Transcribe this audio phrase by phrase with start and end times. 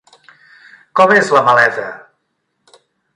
[1.01, 1.85] Com és la maleta?